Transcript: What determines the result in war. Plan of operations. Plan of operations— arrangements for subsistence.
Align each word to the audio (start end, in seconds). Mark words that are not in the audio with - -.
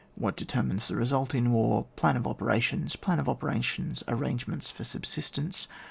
What 0.15 0.35
determines 0.35 0.87
the 0.87 0.95
result 0.95 1.35
in 1.35 1.51
war. 1.51 1.85
Plan 1.95 2.17
of 2.17 2.25
operations. 2.25 2.95
Plan 2.95 3.19
of 3.19 3.29
operations— 3.29 4.03
arrangements 4.07 4.71
for 4.71 4.83
subsistence. 4.83 5.67